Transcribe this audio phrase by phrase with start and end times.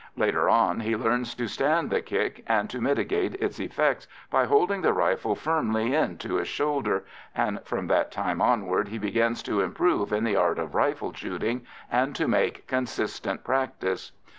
[0.17, 4.81] Later on he learns to stand the kick, and to mitigate its effects by holding
[4.81, 9.61] the rifle firmly in to his shoulder, and from that time onward he begins to
[9.61, 14.11] improve in the art of rifle shooting and to make consistent practice.